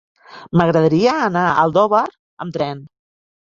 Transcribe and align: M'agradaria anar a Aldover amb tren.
M'agradaria 0.61 1.13
anar 1.27 1.45
a 1.51 1.67
Aldover 1.67 2.03
amb 2.47 2.61
tren. 2.61 2.85